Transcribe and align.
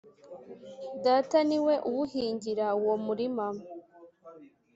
Data 1.03 1.37
ni 1.47 1.57
we 1.65 1.73
uwuhingira 1.89 2.65
uwo 2.79 2.95
murima 3.05 3.45